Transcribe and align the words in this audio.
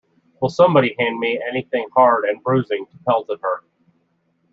Will 0.41 0.49
somebody 0.49 0.95
hand 0.97 1.19
me 1.19 1.39
anything 1.47 1.85
hard 1.95 2.25
and 2.25 2.41
bruising 2.41 2.87
to 2.87 2.97
pelt 3.05 3.29
at 3.29 3.39
her? 3.43 3.61